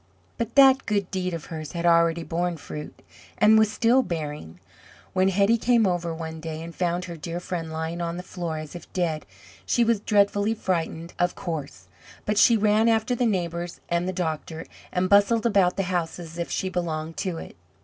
[0.39, 2.99] But that good deed of hers had already borne fruit,
[3.37, 4.59] and was still bearing.
[5.13, 8.57] When Hetty came over one day, and found her dear friend lying on the floor
[8.57, 9.27] as if dead,
[9.63, 11.87] she was dreadfully frightened, of course,
[12.25, 16.39] but she ran after the neighbours and the doctor, and bustled about the house as
[16.39, 17.55] if she belonged to it.